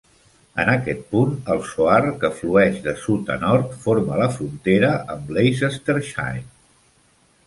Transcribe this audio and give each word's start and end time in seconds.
En 0.61 0.69
aquest 0.71 1.01
punt, 1.09 1.33
el 1.55 1.59
Soar, 1.73 1.99
que 2.23 2.31
flueix 2.39 2.79
de 2.87 2.95
sud 3.01 3.29
a 3.35 3.37
nord, 3.43 3.75
forma 3.83 4.17
la 4.23 4.29
frontera 4.37 4.89
amb 5.17 5.29
Leicestershire. 5.37 6.43